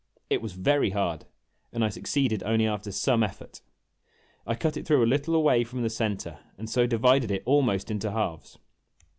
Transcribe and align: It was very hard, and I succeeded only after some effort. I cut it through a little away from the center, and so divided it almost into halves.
It 0.31 0.41
was 0.41 0.53
very 0.53 0.89
hard, 0.89 1.25
and 1.71 1.85
I 1.85 1.89
succeeded 1.89 2.41
only 2.41 2.65
after 2.65 2.91
some 2.91 3.21
effort. 3.21 3.61
I 4.47 4.55
cut 4.55 4.75
it 4.75 4.87
through 4.87 5.03
a 5.05 5.05
little 5.05 5.35
away 5.35 5.63
from 5.63 5.83
the 5.83 5.91
center, 5.91 6.39
and 6.57 6.67
so 6.67 6.87
divided 6.87 7.29
it 7.29 7.43
almost 7.45 7.91
into 7.91 8.09
halves. 8.09 8.57